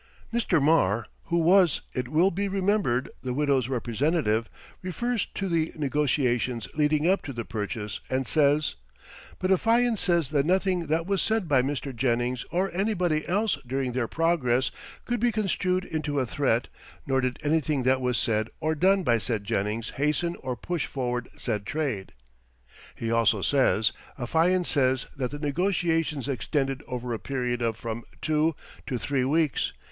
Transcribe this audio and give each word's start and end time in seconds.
Mr. 0.33 0.59
Marr, 0.59 1.05
who 1.25 1.37
was, 1.37 1.81
it 1.93 2.07
will 2.07 2.31
be 2.31 2.47
remembered, 2.47 3.07
the 3.21 3.35
widow's 3.35 3.67
representative, 3.69 4.49
refers 4.81 5.27
to 5.35 5.47
the 5.47 5.71
negotiations 5.75 6.67
leading 6.73 7.07
up 7.07 7.21
to 7.21 7.31
the 7.31 7.45
purchase 7.45 7.99
and 8.09 8.27
says: 8.27 8.73
"But 9.37 9.51
affiant 9.51 9.99
says 9.99 10.29
that 10.29 10.43
nothing 10.47 10.87
that 10.87 11.05
was 11.05 11.21
said 11.21 11.47
by 11.47 11.61
Mr. 11.61 11.95
Jennings 11.95 12.43
or 12.49 12.71
anybody 12.73 13.27
else 13.27 13.59
during 13.63 13.91
their 13.91 14.07
progress 14.07 14.71
could 15.05 15.19
be 15.19 15.31
construed 15.31 15.85
into 15.85 16.19
a 16.19 16.25
threat, 16.25 16.67
nor 17.05 17.21
did 17.21 17.37
anything 17.43 17.83
that 17.83 18.01
was 18.01 18.17
said 18.17 18.49
or 18.59 18.73
done 18.73 19.03
by 19.03 19.19
said 19.19 19.43
Jennings 19.43 19.91
hasten 19.97 20.35
or 20.37 20.55
push 20.55 20.87
forward 20.87 21.29
said 21.37 21.63
trade." 21.63 22.13
He 22.95 23.11
also 23.11 23.43
says: 23.43 23.91
"Affiant 24.17 24.65
says 24.65 25.05
that 25.15 25.29
the 25.29 25.37
negotiations 25.37 26.27
extended 26.27 26.81
over 26.87 27.13
a 27.13 27.19
period 27.19 27.61
of 27.61 27.77
from 27.77 28.03
two 28.23 28.55
to 28.87 28.97
three 28.97 29.25
weeks 29.25 29.73